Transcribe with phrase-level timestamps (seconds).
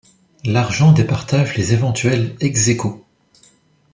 [0.45, 3.05] L'argent départage les éventuels ex-æquo.